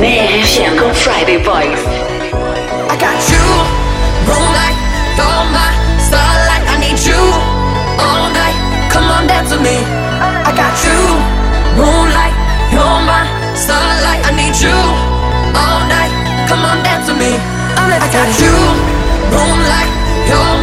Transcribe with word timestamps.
Nehru 0.00 0.40
Shankar 0.48 0.94
Friday 0.94 1.36
Boys. 1.44 1.82
I 2.88 2.96
got 2.96 3.20
you, 3.28 3.44
room 4.24 4.48
light, 4.56 4.78
all 5.20 5.44
my 5.52 5.70
starlight. 6.00 6.64
I 6.72 6.76
need 6.80 6.96
you 7.04 7.20
all 8.00 8.32
night. 8.32 8.56
Come 8.88 9.04
on 9.12 9.28
down 9.28 9.44
to 9.52 9.60
me. 9.60 9.76
I 10.48 10.56
got 10.56 10.72
you, 10.88 10.96
moonlight, 11.76 12.32
you're 12.72 13.00
my 13.04 13.28
starlight. 13.52 14.24
I 14.24 14.32
need 14.40 14.56
you 14.64 14.72
all 15.52 15.80
night. 15.84 16.12
Come 16.48 16.64
on 16.64 16.80
down 16.82 17.04
to 17.04 17.12
me. 17.20 17.36
I 17.76 18.08
got 18.08 18.32
you, 18.40 18.56
moonlight, 19.28 19.92
you're 20.24 20.59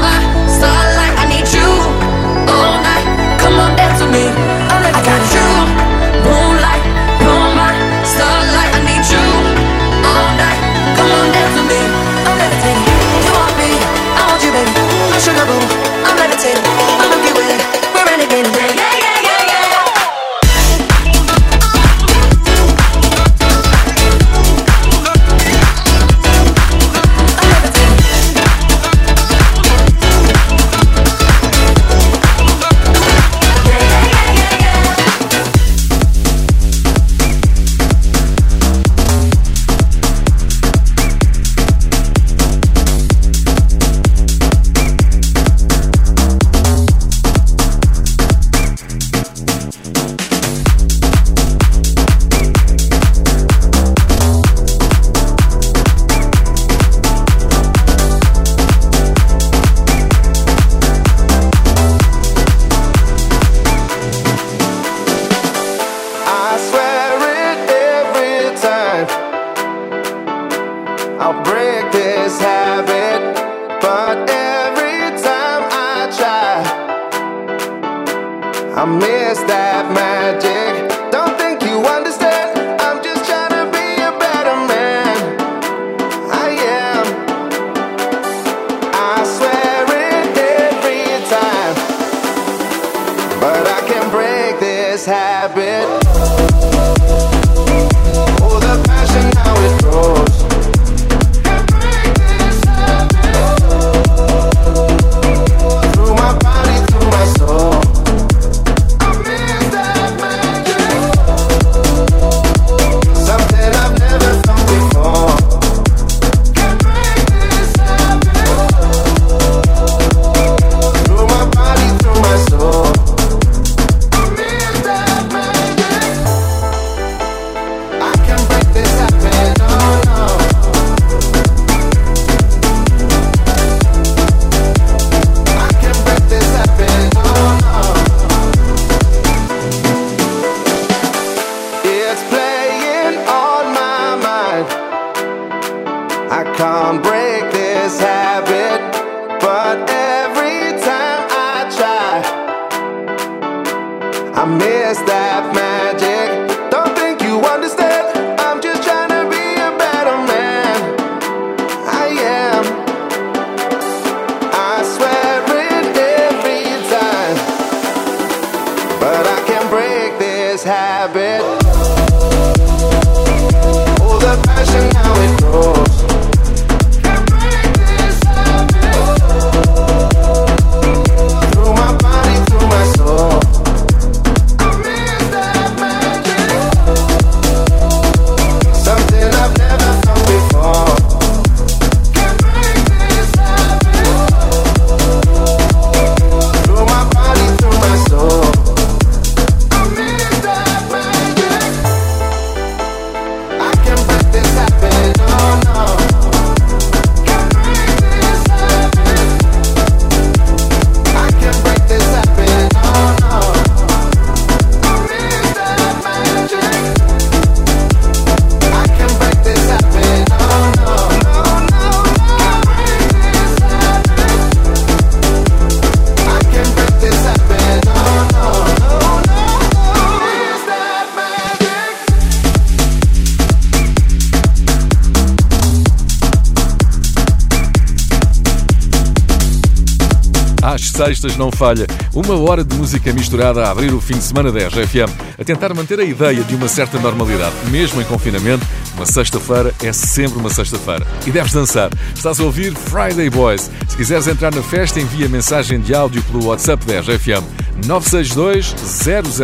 sextas 241.18 241.36
não 241.36 241.52
falha. 241.52 241.88
Uma 242.14 242.40
hora 242.40 242.64
de 242.64 242.76
música 242.76 243.12
misturada 243.12 243.64
a 243.64 243.72
abrir 243.72 243.94
o 243.94 244.00
fim 244.00 244.14
de 244.14 244.24
semana 244.24 244.52
da 244.52 244.60
RGFM. 244.60 245.10
a 245.40 245.44
tentar 245.44 245.74
manter 245.74 246.00
a 246.00 246.04
ideia 246.04 246.44
de 246.44 246.56
uma 246.56 246.68
certa 246.68 247.00
normalidade. 247.00 247.54
Mesmo 247.70 248.02
em 248.02 248.06
confinamento, 248.06 248.66
uma 248.96 249.06
sexta-feira 249.06 249.74
é 249.84 249.92
sempre 249.92 250.38
uma 250.38 250.50
sexta-feira. 250.50 251.06
E 251.26 251.32
deves 251.32 251.54
dançar. 251.54 251.90
Estás 252.14 252.40
a 252.40 252.44
ouvir 252.44 252.74
Friday 252.76 253.30
Boys. 253.30 253.70
Se 253.88 253.98
quiseres 253.98 254.28
entrar 254.28 254.54
na 254.54 254.62
festa, 254.62 255.00
envia 255.00 255.28
mensagem 255.28 255.80
de 255.80 255.94
áudio 255.94 256.22
pelo 256.24 256.46
WhatsApp 256.46 256.86
da 256.86 257.00
RGFM. 257.00 257.44
962 257.86 258.76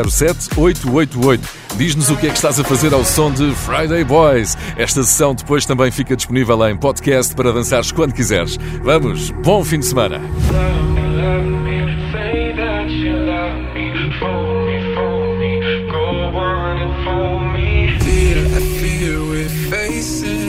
007 0.07 0.49
888. 0.57 1.47
Diz-nos 1.77 2.09
o 2.09 2.17
que 2.17 2.27
é 2.27 2.29
que 2.29 2.35
estás 2.35 2.59
a 2.59 2.63
fazer 2.63 2.93
ao 2.93 3.03
som 3.03 3.31
de 3.31 3.53
Friday 3.55 4.03
Boys. 4.03 4.55
Esta 4.77 5.03
sessão 5.03 5.33
depois 5.33 5.65
também 5.65 5.91
fica 5.91 6.15
disponível 6.15 6.67
em 6.67 6.77
podcast 6.77 7.33
para 7.35 7.51
dançares 7.51 7.91
quando 7.91 8.13
quiseres. 8.13 8.57
Vamos, 8.83 9.31
bom 9.31 9.63
fim 9.63 9.79
de 9.79 9.85
semana! 9.85 10.21
faces. 19.73 20.42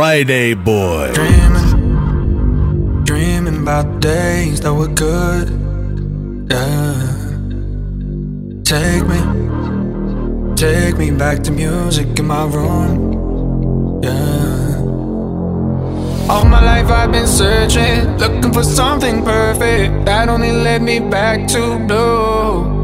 Friday 0.00 0.54
Boy. 0.54 1.12
Dreaming, 1.12 3.04
dreaming 3.04 3.58
about 3.60 4.00
days 4.00 4.62
that 4.62 4.72
were 4.72 4.88
good. 4.88 5.50
Yeah. 6.50 7.02
Take 8.64 9.04
me, 9.06 9.20
take 10.56 10.96
me 10.96 11.10
back 11.10 11.42
to 11.42 11.50
music 11.50 12.18
in 12.18 12.26
my 12.26 12.46
room. 12.46 14.00
Yeah. 14.02 14.78
All 16.32 16.46
my 16.46 16.64
life 16.64 16.88
I've 16.90 17.12
been 17.12 17.26
searching, 17.26 18.16
looking 18.16 18.54
for 18.54 18.64
something 18.64 19.22
perfect 19.22 20.06
that 20.06 20.30
only 20.30 20.52
led 20.52 20.80
me 20.80 21.00
back 21.00 21.46
to 21.48 21.78
blue. 21.86 22.79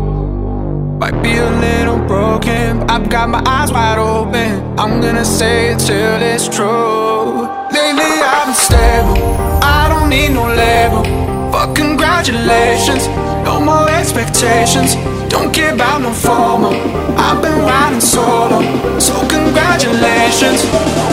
Might 0.98 1.22
be 1.22 1.36
a 1.36 1.50
little 1.60 1.98
broken, 1.98 2.78
but 2.78 2.90
I've 2.90 3.10
got 3.10 3.28
my 3.28 3.42
eyes 3.44 3.70
wide 3.70 3.98
open. 3.98 4.62
I'm 4.78 5.02
gonna 5.02 5.26
say 5.26 5.72
it 5.72 5.78
till 5.78 6.22
it's 6.22 6.48
true. 6.48 7.42
Lately 7.70 8.12
I've 8.24 8.46
been 8.46 8.54
stable, 8.54 9.18
I 9.62 9.88
don't 9.90 10.08
need 10.08 10.30
no 10.30 10.46
label. 10.48 11.04
Fuck 11.52 11.76
congratulations, 11.76 13.08
no 13.44 13.60
more 13.60 13.90
expectations. 13.90 14.94
Don't 15.28 15.52
care 15.52 15.74
about 15.74 16.00
no 16.00 16.12
formal. 16.12 16.72
I've 17.18 17.42
been 17.42 17.58
riding 17.58 18.00
solo, 18.00 18.62
so 18.98 19.12
congratulations, 19.28 20.64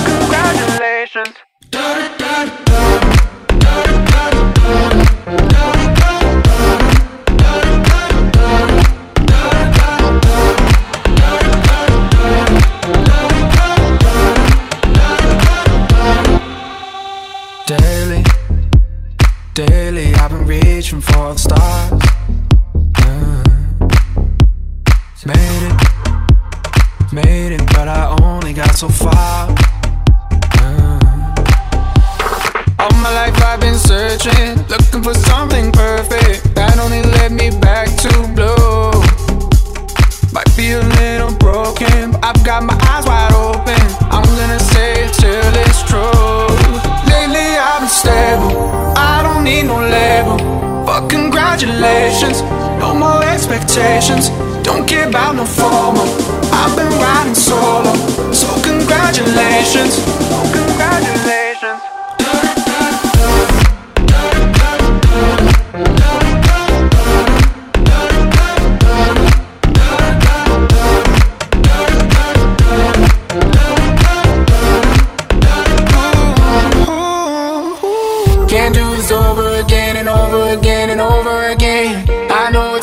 congratulations. 0.08 1.53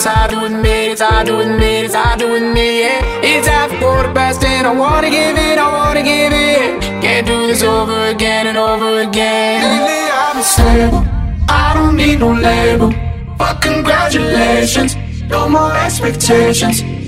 I 0.01 0.03
it's 0.03 0.09
hard 0.09 0.31
to 0.31 0.45
admit, 0.47 0.93
it's 0.93 1.03
hard 1.03 1.27
to 1.27 1.41
admit, 1.41 1.85
it's 1.85 1.95
hard 1.95 2.21
to 2.21 2.35
admit, 2.35 2.85
yeah. 2.85 3.21
It's 3.23 3.47
half 3.47 3.71
a 3.71 3.79
quarter 3.79 4.11
past 4.15 4.41
ten, 4.41 4.65
I 4.65 4.73
wanna 4.73 5.11
give 5.11 5.37
it, 5.37 5.59
I 5.59 5.71
wanna 5.71 6.03
give 6.03 6.33
it. 6.33 6.81
Can't 7.03 7.27
do 7.27 7.47
this 7.47 7.63
over 7.63 8.07
again 8.07 8.47
and 8.47 8.57
over 8.57 9.01
again. 9.01 9.61
Lately 9.61 10.11
I've 10.11 10.35
been 10.37 10.43
stable, 10.43 11.05
I 11.51 11.75
don't 11.75 11.97
need 11.99 12.21
no 12.21 12.33
label. 12.33 12.95
But 13.37 13.61
congratulations, 13.61 14.97
no 15.29 15.51
more 15.51 15.75
expectations. 15.77 17.00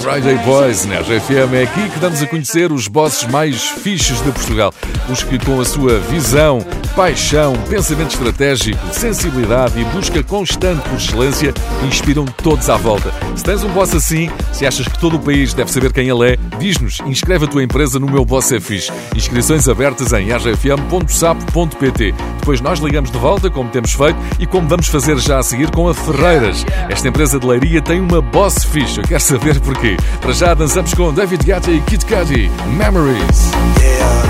Friday 0.00 0.36
Boys 0.44 0.84
na 0.84 1.00
RFM 1.00 1.54
é 1.54 1.62
aqui 1.62 1.88
que 1.88 1.98
damos 2.00 2.20
a 2.22 2.26
conhecer 2.26 2.72
os 2.72 2.88
bosses 2.88 3.24
mais 3.30 3.68
fixes 3.68 4.20
de 4.22 4.32
Portugal. 4.32 4.74
Os 5.08 5.22
que, 5.22 5.38
com 5.38 5.60
a 5.60 5.64
sua 5.64 5.98
visão, 6.00 6.58
paixão, 6.96 7.54
pensamento 7.68 8.10
estratégico, 8.10 8.78
sensibilidade 8.92 9.80
e 9.80 9.84
busca 9.86 10.22
constante 10.22 10.82
por 10.88 10.96
excelência, 10.96 11.54
inspiram 11.86 12.24
todos 12.24 12.68
à 12.68 12.76
volta. 12.76 13.12
Se 13.36 13.44
tens 13.44 13.62
um 13.62 13.70
boss 13.70 13.94
assim, 13.94 14.30
se 14.52 14.66
achas 14.66 14.88
que 14.88 14.98
todo 14.98 15.16
o 15.16 15.20
país 15.20 15.54
deve 15.54 15.70
saber 15.70 15.92
quem 15.92 16.08
ele 16.08 16.32
é, 16.32 16.36
diz-nos, 16.58 17.00
inscreve 17.06 17.44
a 17.44 17.48
tua 17.48 17.62
empresa 17.62 17.98
no 17.98 18.10
meu 18.10 18.24
Boss 18.24 18.50
é 18.52 18.60
Fixe. 18.60 18.92
Inscrições 19.14 19.68
abertas 19.68 20.12
em 20.12 20.30
rfm.sapo.pt. 20.30 22.14
Depois 22.40 22.60
nós 22.60 22.78
ligamos 22.78 23.10
de 23.10 23.18
volta, 23.18 23.50
como 23.50 23.70
temos 23.70 23.92
feito, 23.92 24.18
e 24.38 24.46
como 24.46 24.68
vamos 24.68 24.88
fazer 24.88 25.16
já 25.18 25.42
seguir 25.44 25.70
com 25.70 25.88
a 25.88 25.94
Ferreiras. 25.94 26.64
Esta 26.88 27.08
empresa 27.08 27.38
de 27.38 27.46
leiria 27.46 27.82
tem 27.82 28.00
uma 28.00 28.20
boss 28.20 28.64
fixe, 28.64 28.98
eu 28.98 29.04
quero 29.04 29.20
saber 29.20 29.60
porquê. 29.60 29.96
Para 30.20 30.32
já 30.32 30.54
dançamos 30.54 30.94
com 30.94 31.12
David 31.12 31.44
Guetta 31.44 31.70
e 31.70 31.80
Kid 31.82 32.04
Cudi, 32.06 32.50
Memories. 32.76 33.50
Yeah, 33.80 34.22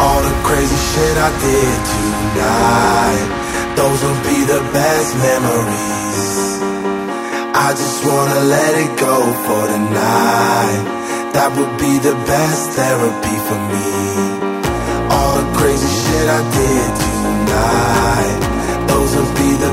all 0.00 0.22
the 0.22 0.34
crazy 0.44 0.74
shit 0.74 1.16
I 1.18 1.30
did 1.40 1.80
tonight. 1.92 3.42
Those 3.76 4.04
will 4.04 4.20
be 4.22 4.44
the 4.46 4.60
best 4.72 5.16
memories. 5.16 6.62
I 7.54 7.70
just 7.72 8.04
wanna 8.04 8.40
let 8.40 8.74
it 8.78 9.00
go 9.00 9.32
for 9.44 9.66
the 9.66 9.78
night. 9.78 11.02
That 11.34 11.52
would 11.56 11.78
be 11.78 11.98
the 11.98 12.14
best 12.26 12.70
therapy 12.72 13.36
for 13.48 13.58
me. 13.72 14.52
All 15.10 15.34
the 15.36 15.58
crazy 15.58 15.88
shit 15.88 16.28
I 16.28 16.42
did 16.60 16.90
tonight. 17.06 18.40
Those 18.88 19.16
will 19.16 19.32
be 19.34 19.56
the. 19.56 19.71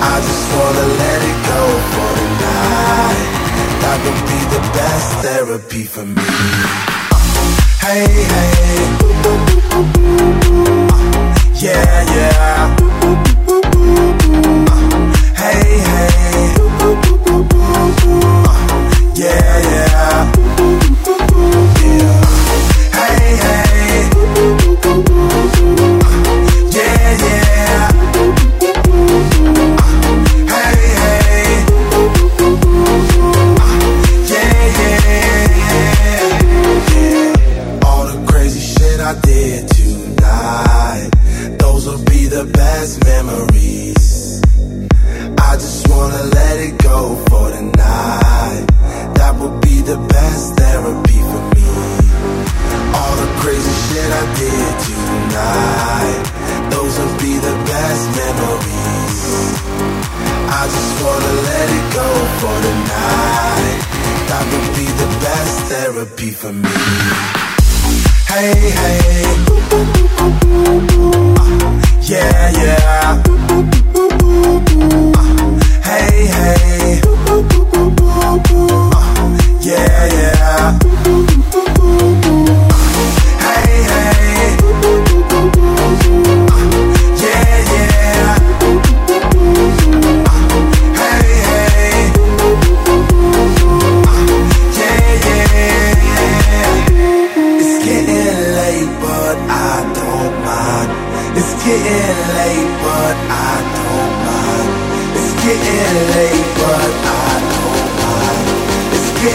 I 0.00 0.14
just 0.28 0.46
wanna 0.56 0.86
let 1.02 1.20
it 1.30 1.38
go 1.52 1.62
for 1.92 2.10
the 2.20 2.28
night. 2.44 3.28
That 3.82 3.98
would 4.04 4.22
be 4.32 4.40
the 4.54 4.62
best 4.78 5.08
therapy 5.24 5.84
for 5.84 6.04
me. 6.04 6.28
Hey, 7.80 8.06
hey. 8.06 8.57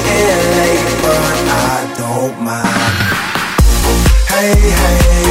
Getting 0.01 1.05
I 1.49 1.93
don't 1.97 2.35
mind. 2.43 2.93
Hey, 4.29 4.55
hey. 4.81 5.27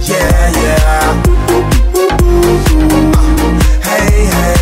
Yeah, 0.00 0.50
yeah. 0.62 1.22
Hey, 3.82 4.26
hey. 4.26 4.61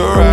Your. 0.00 0.29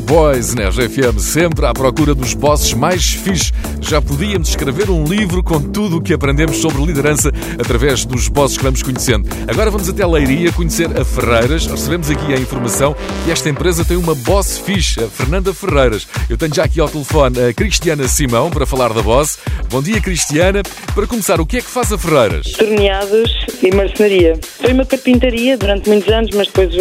boys 0.00 0.54
na 0.54 0.64
né? 0.64 0.70
GFM, 0.70 1.18
sempre 1.18 1.66
à 1.66 1.72
procura 1.72 2.14
dos 2.14 2.34
bosses 2.34 2.72
mais 2.74 3.12
fixes 3.12 3.52
já 3.88 4.02
podíamos 4.02 4.50
escrever 4.50 4.90
um 4.90 5.02
livro 5.04 5.42
com 5.42 5.58
tudo 5.58 5.96
o 5.96 6.02
que 6.02 6.12
aprendemos 6.12 6.58
sobre 6.58 6.84
liderança 6.84 7.32
através 7.58 8.04
dos 8.04 8.28
bosses 8.28 8.58
que 8.58 8.62
vamos 8.62 8.82
conhecendo. 8.82 9.26
Agora 9.48 9.70
vamos 9.70 9.88
até 9.88 10.02
a 10.02 10.06
Leiria 10.06 10.52
conhecer 10.52 10.88
a 11.00 11.02
Ferreiras. 11.06 11.66
Recebemos 11.66 12.10
aqui 12.10 12.34
a 12.34 12.36
informação 12.38 12.94
que 13.24 13.30
esta 13.30 13.48
empresa 13.48 13.86
tem 13.86 13.96
uma 13.96 14.14
boss 14.14 14.58
fixe, 14.58 15.02
a 15.02 15.08
Fernanda 15.08 15.54
Ferreiras. 15.54 16.06
Eu 16.28 16.36
tenho 16.36 16.54
já 16.54 16.64
aqui 16.64 16.78
ao 16.80 16.88
telefone 16.90 17.40
a 17.40 17.54
Cristiana 17.54 18.06
Simão 18.06 18.50
para 18.50 18.66
falar 18.66 18.92
da 18.92 19.00
boss. 19.00 19.38
Bom 19.70 19.82
dia, 19.82 20.00
Cristiana. 20.02 20.62
Para 20.94 21.06
começar, 21.06 21.40
o 21.40 21.46
que 21.46 21.56
é 21.56 21.60
que 21.62 21.70
faz 21.70 21.90
a 21.90 21.96
Ferreiras? 21.96 22.52
torneados 22.58 23.46
e 23.62 23.74
marcenaria. 23.74 24.38
Foi 24.60 24.72
uma 24.72 24.84
carpintaria 24.84 25.56
durante 25.56 25.88
muitos 25.88 26.12
anos, 26.12 26.30
mas 26.34 26.46
depois 26.48 26.74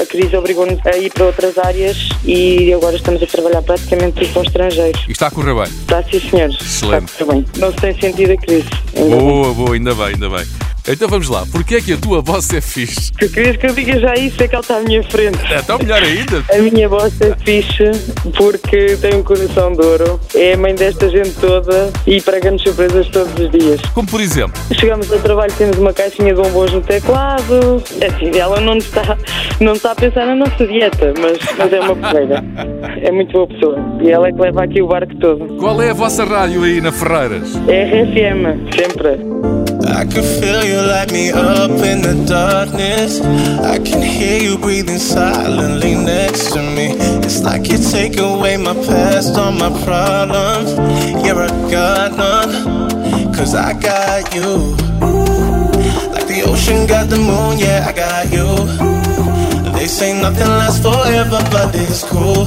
a 0.00 0.04
crise 0.04 0.36
obrigou-nos 0.36 0.84
a 0.86 0.96
ir 0.98 1.10
para 1.10 1.24
outras 1.24 1.56
áreas 1.56 2.10
e 2.24 2.70
agora 2.74 2.96
estamos 2.96 3.22
a 3.22 3.26
trabalhar 3.26 3.62
praticamente 3.62 4.20
tudo 4.20 4.32
para 4.32 4.40
o 4.40 4.44
estrangeiro. 4.44 4.98
E 5.08 5.12
está 5.12 5.28
a 5.28 5.30
correr 5.30 5.54
bem. 5.54 5.64
Está 5.64 6.02
sim, 6.02 6.20
senhores. 6.20 6.49
Excelente. 6.60 7.12
Está 7.12 7.24
bem. 7.24 7.44
Não 7.58 7.70
se 7.70 7.76
tem 7.76 8.00
sentido 8.00 8.32
a 8.32 8.36
crise. 8.36 8.68
Ainda 8.96 9.16
bem. 9.16 9.20
Boa, 9.20 9.54
boa, 9.54 9.74
ainda 9.74 9.94
bem, 9.94 10.06
ainda 10.06 10.28
bem. 10.30 10.46
Então 10.88 11.08
vamos 11.08 11.28
lá, 11.28 11.44
porquê 11.50 11.76
é 11.76 11.80
que 11.80 11.92
a 11.92 11.96
tua 11.96 12.22
boss 12.22 12.52
é 12.52 12.60
fixe? 12.60 13.10
Se 13.20 13.28
querias 13.28 13.56
que 13.56 13.66
eu 13.66 13.74
diga 13.74 13.98
já 13.98 14.14
isso, 14.14 14.42
é 14.42 14.48
que 14.48 14.54
ela 14.54 14.62
está 14.62 14.76
à 14.76 14.80
minha 14.80 15.02
frente. 15.04 15.38
Então 15.52 15.78
melhor 15.78 16.02
ainda. 16.02 16.44
A 16.52 16.58
minha 16.58 16.88
boss 16.88 17.12
é 17.20 17.34
fixe 17.44 17.90
porque 18.36 18.96
tem 19.00 19.14
um 19.14 19.22
coração 19.22 19.72
de 19.72 19.84
ouro, 19.84 20.20
é 20.34 20.54
a 20.54 20.56
mãe 20.56 20.74
desta 20.74 21.08
gente 21.08 21.32
toda 21.40 21.90
e 22.06 22.20
prega-nos 22.20 22.62
surpresas 22.62 23.08
todos 23.08 23.32
os 23.34 23.50
dias. 23.50 23.80
Como 23.94 24.06
por 24.08 24.20
exemplo? 24.20 24.60
Chegamos 24.78 25.10
ao 25.12 25.18
trabalho, 25.18 25.52
temos 25.56 25.78
uma 25.78 25.92
caixinha 25.92 26.34
de 26.34 26.40
bombons 26.40 26.72
no 26.72 26.80
teclado. 26.80 27.82
É 28.00 28.10
Assim, 28.10 28.36
ela 28.38 28.60
não 28.60 28.76
está, 28.76 29.16
não 29.60 29.72
está 29.72 29.92
a 29.92 29.94
pensar 29.94 30.26
na 30.26 30.34
nossa 30.34 30.66
dieta, 30.66 31.14
mas, 31.20 31.38
mas 31.56 31.72
é 31.72 31.80
uma 31.80 31.94
colega. 31.94 32.44
É 33.02 33.10
muito 33.10 33.32
boa 33.32 33.46
pessoa. 33.46 33.78
E 34.02 34.10
ela 34.10 34.28
é 34.28 34.32
que 34.32 34.40
leva 34.40 34.64
aqui 34.64 34.82
o 34.82 34.88
barco 34.88 35.14
todo. 35.16 35.46
Qual 35.56 35.80
é 35.80 35.90
a 35.90 35.94
vossa 35.94 36.24
rádio 36.24 36.64
aí 36.64 36.80
na 36.80 36.92
Ferreiras? 36.92 37.54
É 37.68 37.84
RFM, 37.84 38.74
sempre. 38.74 39.59
I 39.92 40.04
can 40.04 40.22
feel 40.40 40.64
you 40.64 40.80
light 40.80 41.12
me 41.12 41.30
up 41.30 41.70
in 41.70 42.02
the 42.02 42.24
darkness. 42.26 43.20
I 43.20 43.78
can 43.78 44.02
hear 44.02 44.40
you 44.40 44.56
breathing 44.58 44.98
silently 44.98 45.94
next 45.94 46.52
to 46.52 46.62
me. 46.62 46.94
It's 47.26 47.42
like 47.42 47.68
you 47.68 47.78
take 47.78 48.18
away 48.18 48.56
my 48.56 48.74
past, 48.74 49.36
all 49.36 49.52
my 49.52 49.70
problems. 49.84 50.70
You're 51.24 51.42
a 51.42 51.48
god 51.70 52.16
none, 52.16 53.34
cause 53.34 53.54
I 53.54 53.72
got 53.74 54.34
you. 54.34 54.76
Like 56.14 56.26
the 56.26 56.42
ocean 56.46 56.86
got 56.86 57.08
the 57.08 57.18
moon, 57.18 57.58
yeah, 57.58 57.86
I 57.88 57.92
got 57.92 58.32
you. 58.32 59.70
They 59.72 59.86
say 59.86 60.12
nothing 60.20 60.46
lasts 60.46 60.82
forever, 60.82 61.40
but 61.50 61.74
it's 61.74 62.04
cool. 62.04 62.46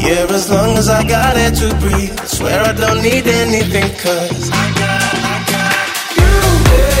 Yeah, 0.00 0.26
as 0.30 0.50
long 0.50 0.76
as 0.78 0.88
I 0.88 1.06
got 1.06 1.36
it 1.36 1.54
to 1.60 1.68
breathe, 1.76 2.18
I 2.18 2.24
swear 2.24 2.60
I 2.62 2.72
don't 2.72 3.02
need 3.02 3.26
anything, 3.26 3.88
cause 3.98 4.50
I 4.50 4.81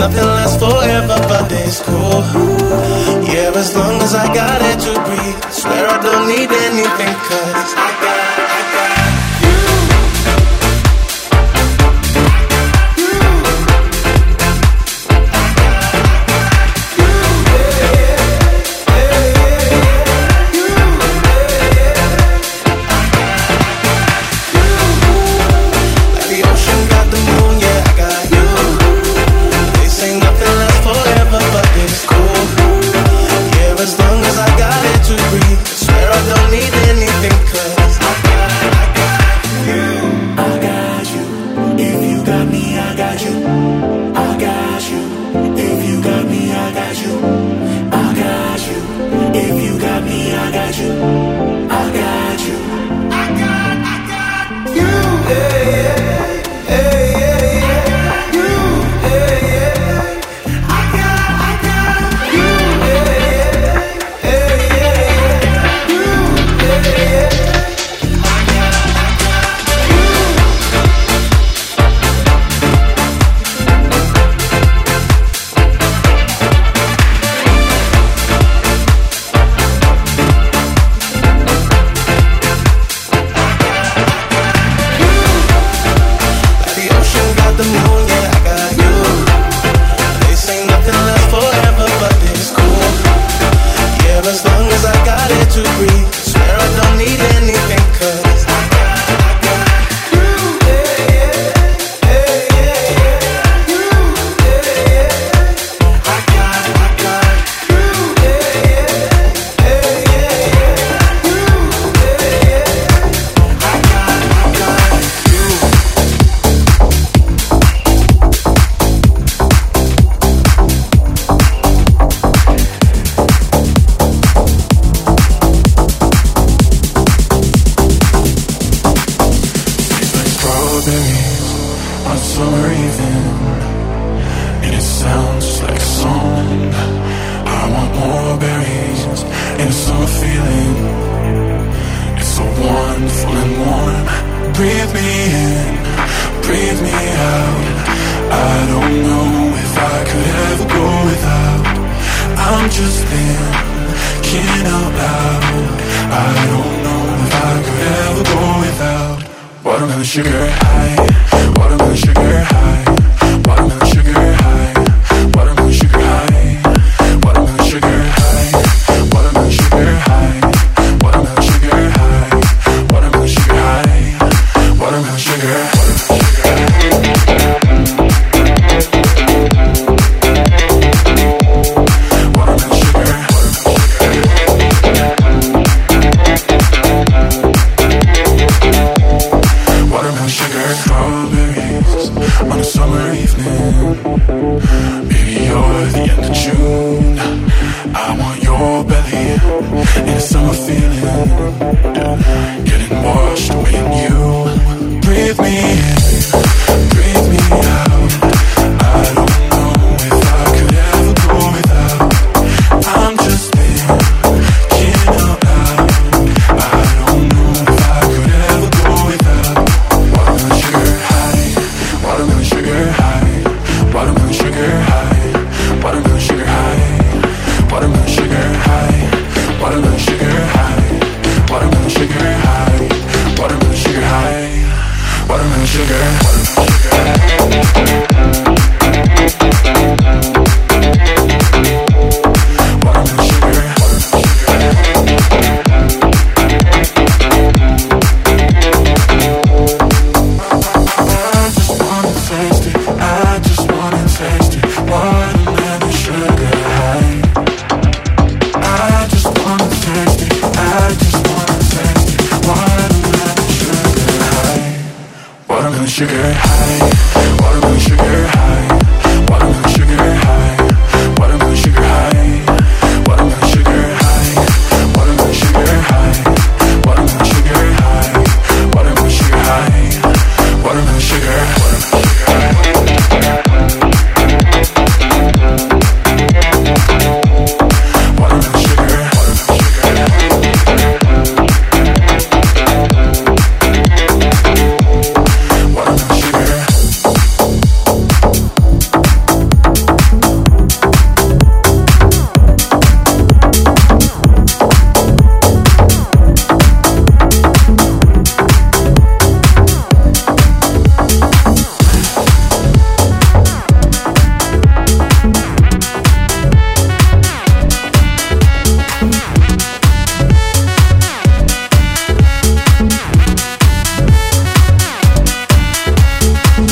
nothing 0.00 0.24
lasts 0.24 0.56
forever, 0.56 1.18
but 1.28 1.52
it's 1.52 1.80
cool. 1.84 2.24
Yeah, 3.28 3.52
as 3.52 3.76
long 3.76 4.00
as 4.00 4.14
I 4.14 4.26
got 4.32 4.60
it 4.70 4.78
to 4.86 4.92
breathe, 5.04 5.40
swear 5.52 5.84
I 5.86 5.98
don't 6.00 6.26
need 6.26 6.50
anything, 6.68 7.16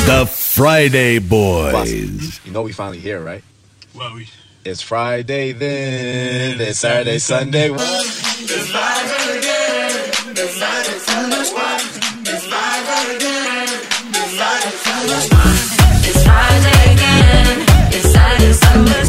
The 0.09 0.25
Friday 0.25 1.19
Boys. 1.19 2.41
You 2.47 2.51
know 2.51 2.63
we 2.63 2.73
finally 2.73 2.99
here, 2.99 3.21
right? 3.21 3.45
Well, 3.95 4.15
we. 4.15 4.27
It's 4.65 4.81
Friday 4.81 5.53
then. 5.53 6.59
It's 6.63 6.79
Saturday, 6.79 7.19
Sunday. 7.19 7.69
It's 7.71 8.71
Friday 8.71 9.39
again. 9.39 10.11
It's 10.31 10.59
live 10.59 10.87
Sunday. 11.03 11.41
It's 11.41 11.53
live 12.49 13.17
again. 13.17 13.69
It's 14.09 14.33
Sunday. 14.83 15.29
It's 16.09 16.25
Friday 16.25 16.93
again. 16.95 17.67
It's 17.93 18.11
Saturday, 18.11 18.53
Sunday. 18.55 19.08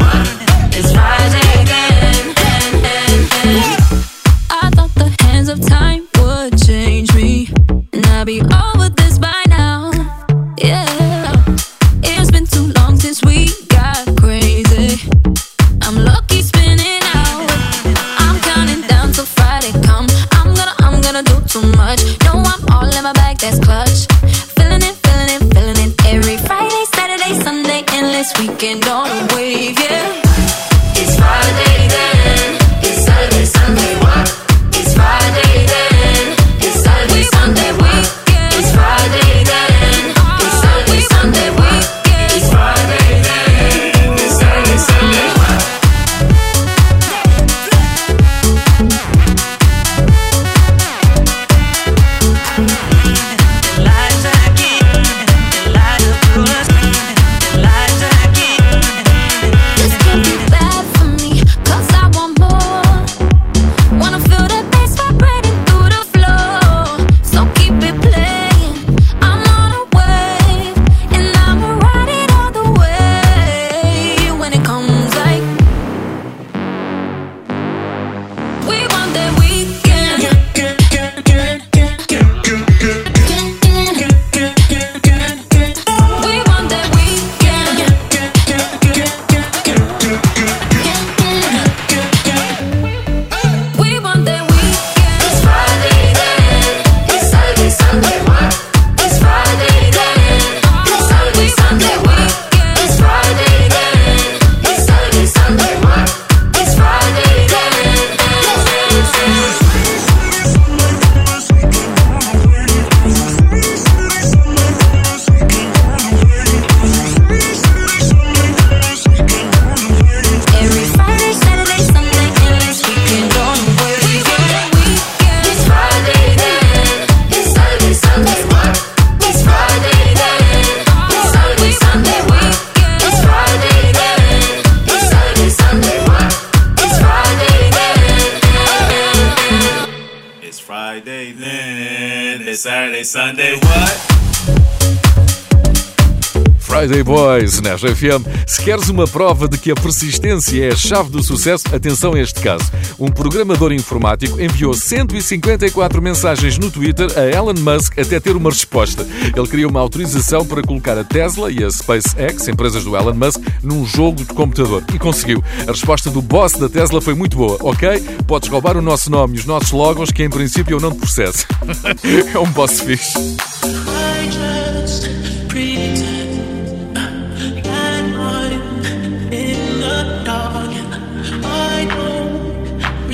FM. 147.64 148.26
Se 148.47 148.62
queres 148.64 148.89
uma 148.89 149.07
prova 149.07 149.47
de 149.47 149.57
que 149.57 149.72
a 149.72 149.76
persistência 149.76 150.66
é 150.66 150.70
a 150.70 150.76
chave 150.76 151.10
do 151.10 151.22
sucesso, 151.22 151.64
atenção 151.74 152.14
a 152.14 152.20
este 152.20 152.39
caso. 152.39 152.72
Um 152.97 153.10
programador 153.10 153.72
informático 153.74 154.39
enviou 154.39 154.74
154 154.74 156.01
mensagens 156.01 156.57
no 156.57 156.72
Twitter 156.72 157.07
a 157.18 157.26
Elon 157.26 157.55
Musk 157.60 157.99
até 157.99 158.20
ter 158.20 158.36
uma 158.36 158.49
resposta. 158.49 159.05
Ele 159.36 159.47
criou 159.47 159.70
uma 159.70 159.80
autorização 159.80 160.45
para 160.45 160.62
colocar 160.62 160.97
a 160.97 161.03
Tesla 161.03 161.51
e 161.51 161.64
a 161.64 161.70
SpaceX, 161.70 162.47
empresas 162.47 162.84
do 162.84 162.95
Elon 162.95 163.14
Musk, 163.14 163.41
num 163.62 163.86
jogo 163.86 164.24
de 164.24 164.34
computador. 164.34 164.84
E 164.93 164.99
conseguiu. 164.99 165.43
A 165.68 165.72
resposta 165.72 166.10
do 166.10 166.22
boss 166.22 166.53
da 166.53 166.70
Tesla 166.70 167.01
foi 167.01 167.14
muito 167.14 167.36
boa. 167.36 167.57
Ok, 167.62 167.99
podes 168.26 168.49
roubar 168.49 168.78
o 168.78 168.82
nosso 168.82 169.12
nome 169.12 169.36
e 169.36 169.39
os 169.39 169.45
nossos 169.45 169.72
logos, 169.72 170.12
que 170.12 170.24
em 170.24 170.30
princípio 170.30 170.78
eu 170.78 170.80
não 170.80 170.91
te 170.91 170.99
processo. 170.99 171.45
é 172.34 172.39
um 172.39 172.49
boss 172.51 172.80
fixe. 172.82 173.14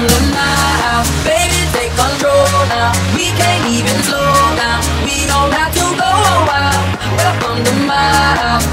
To 0.00 0.06
my 0.32 0.56
house, 0.80 1.10
baby, 1.28 1.60
take 1.76 1.92
control 1.92 2.48
now. 2.72 2.90
We 3.12 3.36
can't 3.36 3.68
even 3.68 4.00
slow 4.08 4.32
down. 4.56 4.80
We 5.04 5.28
don't 5.28 5.52
have 5.52 5.74
to 5.76 5.86
go 5.92 6.12
out. 6.48 6.80
Welcome 7.20 7.60
to 7.68 7.74
my 7.84 8.08
house, 8.40 8.64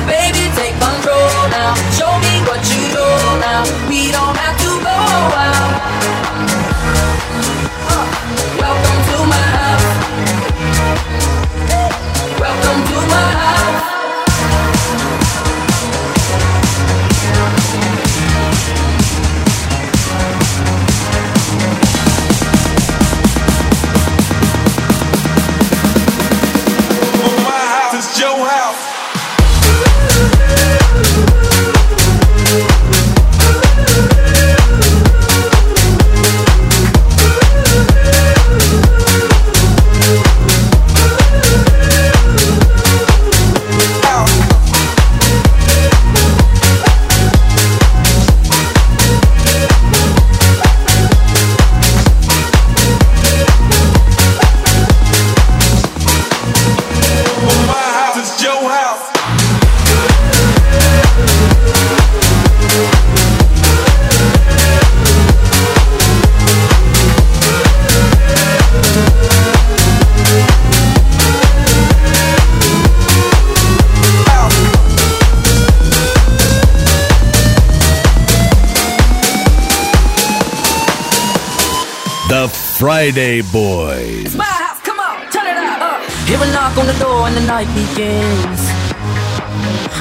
Friday 82.98 83.44
Boys. 83.54 84.26
It's 84.26 84.34
my 84.34 84.44
house, 84.44 84.82
come 84.82 84.98
on, 84.98 85.22
turn 85.30 85.46
it 85.46 85.54
up. 85.54 85.78
Uh. 85.78 86.02
Hear 86.26 86.42
a 86.42 86.50
knock 86.50 86.74
on 86.82 86.90
the 86.90 86.98
door 86.98 87.30
and 87.30 87.38
the 87.38 87.46
night 87.46 87.70
begins. 87.78 88.62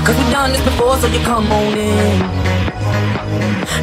Cause 0.00 0.16
we've 0.16 0.32
done 0.32 0.56
this 0.56 0.64
before, 0.64 0.96
so 0.96 1.06
you 1.06 1.20
come 1.20 1.44
on 1.52 1.76
in. 1.76 2.16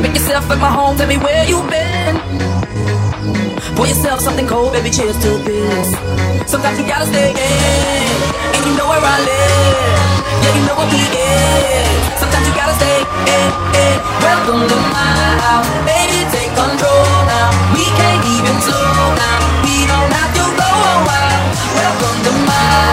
Make 0.02 0.18
yourself 0.18 0.50
at 0.50 0.58
my 0.58 0.66
home, 0.66 0.98
tell 0.98 1.06
me 1.06 1.22
where 1.22 1.46
you've 1.46 1.70
been. 1.70 2.18
Pour 3.78 3.86
yourself 3.86 4.18
something 4.20 4.48
cold, 4.48 4.74
baby, 4.74 4.90
cheers 4.90 5.14
to 5.22 5.38
this. 5.46 5.94
Sometimes 6.50 6.82
you 6.82 6.86
gotta 6.90 7.06
stay 7.06 7.38
in, 7.38 8.18
and 8.58 8.62
you 8.66 8.74
know 8.74 8.90
where 8.90 8.98
I 8.98 9.18
live. 9.30 10.10
Yeah, 10.42 10.58
you 10.58 10.64
know 10.66 10.74
what 10.74 10.90
we 10.90 10.98
is. 11.06 12.18
Sometimes 12.18 12.50
you 12.50 12.56
gotta 12.58 12.74
stay 12.82 12.98
in, 13.30 13.50
in. 13.78 13.98
Welcome 14.26 14.66
to 14.66 14.78
my 14.90 15.14
house, 15.46 15.70
baby, 15.86 16.18
take 16.34 16.50
control 16.58 17.06
now. 17.30 17.54
We 17.78 17.86
can't 17.94 18.23
down. 18.46 19.64
We 19.64 19.88
don't 19.88 20.12
have 20.12 20.34
to 20.36 20.46
go 20.60 20.70
out. 21.08 21.56
Welcome 21.76 22.24
to 22.26 22.32
my 22.48 22.93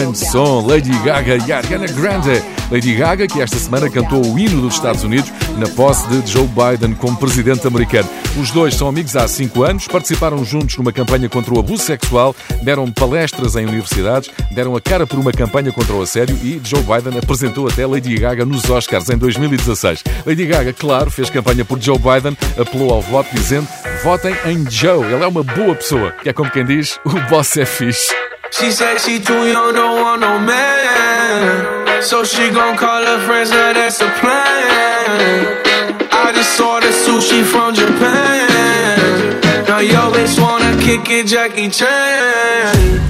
Grande 0.00 0.18
som, 0.18 0.66
Lady 0.66 0.90
Gaga 1.04 1.36
e 1.46 1.52
Ariana 1.52 1.86
Grande. 1.86 2.42
Lady 2.70 2.94
Gaga, 2.94 3.26
que 3.26 3.42
esta 3.42 3.58
semana 3.58 3.90
cantou 3.90 4.24
o 4.24 4.38
hino 4.38 4.62
dos 4.62 4.74
Estados 4.74 5.04
Unidos 5.04 5.30
na 5.58 5.68
posse 5.68 6.08
de 6.08 6.26
Joe 6.30 6.48
Biden 6.48 6.94
como 6.94 7.18
presidente 7.18 7.66
americano. 7.66 8.08
Os 8.40 8.50
dois 8.50 8.74
são 8.74 8.88
amigos 8.88 9.14
há 9.14 9.28
cinco 9.28 9.62
anos, 9.62 9.86
participaram 9.86 10.42
juntos 10.42 10.78
numa 10.78 10.92
campanha 10.92 11.28
contra 11.28 11.52
o 11.52 11.58
abuso 11.58 11.82
sexual, 11.82 12.34
deram 12.62 12.90
palestras 12.90 13.56
em 13.56 13.66
universidades, 13.66 14.30
deram 14.52 14.74
a 14.74 14.80
cara 14.80 15.06
por 15.06 15.18
uma 15.18 15.32
campanha 15.32 15.70
contra 15.70 15.92
o 15.92 16.00
assédio 16.00 16.38
e 16.42 16.60
Joe 16.64 16.82
Biden 16.82 17.18
apresentou 17.18 17.68
até 17.68 17.84
Lady 17.84 18.16
Gaga 18.16 18.46
nos 18.46 18.70
Oscars 18.70 19.10
em 19.10 19.18
2016. 19.18 20.02
Lady 20.24 20.46
Gaga, 20.46 20.72
claro, 20.72 21.10
fez 21.10 21.28
campanha 21.28 21.64
por 21.64 21.78
Joe 21.80 21.98
Biden, 21.98 22.38
apelou 22.58 22.94
ao 22.94 23.02
voto 23.02 23.28
dizendo 23.34 23.68
votem 24.02 24.34
em 24.46 24.70
Joe, 24.70 25.04
ele 25.04 25.22
é 25.22 25.26
uma 25.26 25.42
boa 25.42 25.74
pessoa, 25.74 26.12
que 26.22 26.28
é 26.28 26.32
como 26.32 26.50
quem 26.50 26.64
diz, 26.64 26.98
o 27.04 27.28
boss 27.28 27.56
é 27.58 27.66
fixe. 27.66 28.14
She 28.50 28.70
said 28.72 28.98
she 28.98 29.18
too 29.20 29.46
young, 29.46 29.74
don't 29.74 30.00
want 30.02 30.20
no 30.20 30.38
man. 30.38 32.02
So 32.02 32.24
she 32.24 32.50
gon' 32.50 32.76
call 32.76 33.04
her 33.04 33.24
friends, 33.26 33.50
now 33.50 33.72
that's 33.72 34.00
a 34.00 34.10
plan. 34.20 35.62
I 36.10 36.32
just 36.34 36.56
saw 36.56 36.80
the 36.80 36.88
sushi 36.88 37.44
from 37.44 37.74
Japan. 37.74 39.40
Now 39.68 39.78
yo 39.78 40.12
bitch 40.12 40.40
wanna 40.40 40.76
kick 40.82 41.08
it, 41.10 41.26
Jackie 41.26 41.70
Chan. 41.70 43.09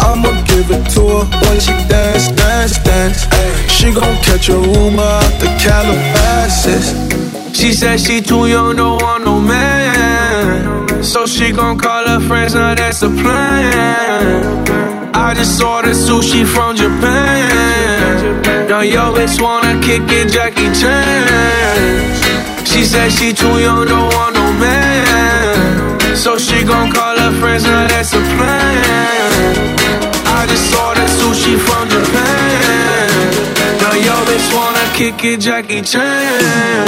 I'ma 0.00 0.30
give 0.44 0.70
it 0.70 0.84
to 0.94 1.00
her 1.00 1.24
when 1.46 1.60
she 1.60 1.72
dance, 1.88 2.28
dance, 2.32 2.78
dance. 2.78 3.26
She 3.70 3.92
gon' 3.92 4.16
catch 4.22 4.48
a 4.48 4.52
Uber 4.54 5.00
out 5.00 5.32
the 5.40 5.48
Calabasas. 5.62 6.86
She 7.56 7.72
said 7.72 7.98
she 7.98 8.20
too 8.20 8.46
young, 8.46 8.76
don't 8.76 9.00
want 9.02 9.24
no 9.24 9.40
man. 9.40 11.02
So 11.02 11.26
she 11.26 11.52
gon' 11.52 11.78
call 11.78 12.06
her 12.06 12.20
friends, 12.20 12.54
now 12.54 12.74
that's 12.74 13.02
a 13.02 13.08
plan. 13.08 14.66
I 15.14 15.34
just 15.34 15.58
saw 15.58 15.80
the 15.82 15.90
sushi 15.90 16.44
from 16.46 16.76
Japan. 16.76 18.68
Now 18.68 18.80
yo 18.80 19.14
bitch 19.14 19.40
wanna 19.40 19.80
kick 19.80 20.02
it, 20.10 20.28
Jackie 20.32 20.70
Chan. 20.78 22.66
She 22.66 22.84
said 22.84 23.10
she 23.10 23.32
too 23.32 23.58
young, 23.58 23.86
don't 23.86 24.12
want 24.14 24.34
no 24.34 24.52
man. 24.52 26.16
So 26.16 26.36
she 26.38 26.62
gon' 26.64 26.92
call 26.92 27.16
her 27.16 27.32
friends, 27.40 27.64
now 27.64 27.86
that's 27.88 28.12
a 28.12 28.20
plan. 28.36 29.25
Sushi 31.26 31.58
from 31.58 31.88
Japan. 31.88 33.08
Now 33.82 33.94
yo 34.06 34.14
bitch 34.28 34.48
wanna 34.54 34.84
kick 34.94 35.24
it, 35.24 35.40
Jackie 35.40 35.82
Chan. 35.82 36.86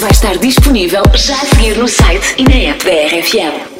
Vai 0.00 0.10
estar 0.10 0.36
disponível 0.38 1.02
já 1.14 1.34
a 1.34 1.46
seguir 1.46 1.76
no 1.76 1.88
site 1.88 2.34
e 2.38 2.44
na 2.44 2.70
app 2.70 2.84
da 2.84 2.90
RFM. 2.90 3.79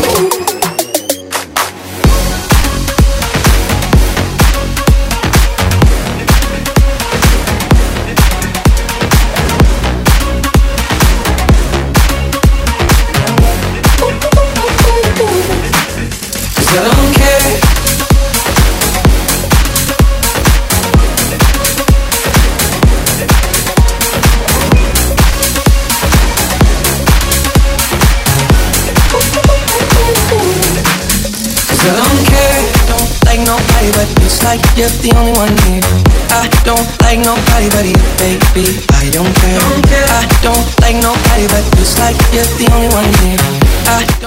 You're 34.81 34.89
the 35.05 35.13
only 35.15 35.33
one 35.37 35.53
here 35.69 35.85
I 36.33 36.49
don't 36.65 36.89
like 37.05 37.21
nobody 37.21 37.69
but 37.69 37.85
you, 37.85 38.01
baby 38.17 38.81
I 38.97 39.13
don't 39.13 39.29
care 39.37 39.61
I 40.09 40.25
don't 40.41 40.65
like 40.81 40.97
nobody 40.97 41.45
but 41.53 41.61
it's 41.77 41.99
like 41.99 42.17
you're 42.33 42.49
the 42.57 42.65
only 42.73 42.89
one 42.89 43.05
here 43.21 43.37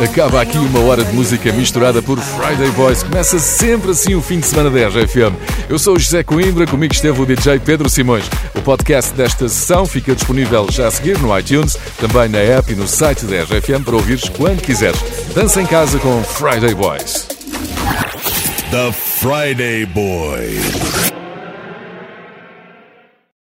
Acaba 0.01 0.43
aqui 0.43 0.59
uma 0.59 0.79
hora 0.81 1.05
de 1.05 1.13
música 1.13 1.51
misturada 1.53 2.03
por 2.03 2.19
Friday 2.19 2.71
Boys. 2.73 3.03
Começa 3.03 3.39
sempre 3.39 3.93
assim 3.93 4.15
o 4.15 4.21
fim 4.21 4.41
de 4.41 4.47
semana 4.47 4.69
da 4.69 4.89
RFM. 4.89 5.33
Eu 5.69 5.79
sou 5.79 5.95
o 5.95 5.99
José 5.99 6.23
Coimbra, 6.23 6.67
comigo 6.67 6.93
esteve 6.93 7.23
o 7.23 7.25
DJ 7.25 7.61
Pedro 7.61 7.89
Simões. 7.89 8.25
O 8.55 8.61
podcast 8.61 9.15
desta 9.15 9.49
sessão 9.49 9.87
fica 9.87 10.15
disponível 10.15 10.67
já 10.71 10.89
a 10.89 10.91
seguir 10.91 11.19
no 11.19 11.37
iTunes, 11.39 11.79
também 11.99 12.29
na 12.29 12.39
app 12.39 12.71
e 12.71 12.77
no 12.77 12.87
site 12.87 13.25
da 13.25 13.43
RFM 13.45 13.85
para 13.85 13.97
ouvires 13.97 14.29
quando 14.29 14.61
quiseres. 14.61 15.01
Dança 15.35 15.63
em 15.63 15.67
casa 15.67 15.99
com 15.99 16.23
Friday 16.23 16.75
Boys. 16.75 17.34
The 18.75 18.91
Friday 18.91 19.85
Boys. 19.85 21.14